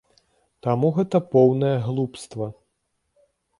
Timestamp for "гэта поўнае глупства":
0.97-2.51